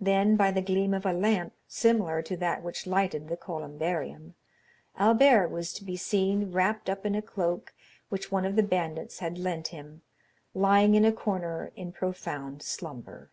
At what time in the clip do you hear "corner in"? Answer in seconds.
11.12-11.92